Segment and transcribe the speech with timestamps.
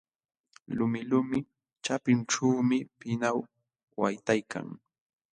[0.77, 1.39] Lumilumi
[1.83, 3.37] ćhapinćhuumi pinaw
[3.99, 4.67] waytaykan.